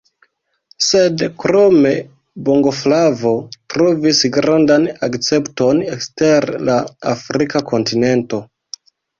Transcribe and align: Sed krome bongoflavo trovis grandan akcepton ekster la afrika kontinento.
Sed 0.83 1.23
krome 1.41 1.91
bongoflavo 2.47 3.33
trovis 3.75 4.23
grandan 4.39 4.89
akcepton 5.09 5.85
ekster 5.99 6.51
la 6.71 6.81
afrika 7.17 7.67
kontinento. 7.73 8.43